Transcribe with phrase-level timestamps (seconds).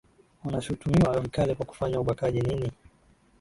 [0.45, 2.71] wanashutumiwa vikali kwa kufanya ubakaji nini